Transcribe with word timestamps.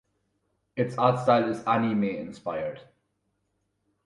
Its 0.75 0.97
art 0.97 1.19
style 1.19 1.47
is 1.47 1.63
anime-inspired. 1.65 2.81